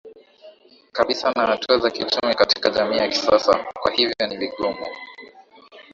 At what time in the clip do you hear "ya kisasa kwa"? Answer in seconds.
2.97-3.91